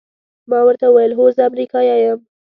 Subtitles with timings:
[0.49, 2.19] ما ورته وویل: هو، زه امریکایی یم.